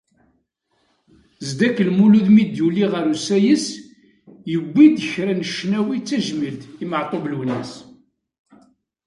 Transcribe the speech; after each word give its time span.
Zeddek 1.47 1.77
Mulud 1.97 2.27
mi 2.35 2.43
d-yuli 2.45 2.85
ɣer 2.91 3.05
usayes, 3.13 3.65
yewwi-d 4.51 4.97
kra 5.11 5.33
n 5.35 5.45
ccnawi 5.53 5.97
d 6.01 6.03
tajmilt 6.07 6.61
i 6.83 6.85
Meɛtub 6.89 7.23
Lwennas. 7.31 7.71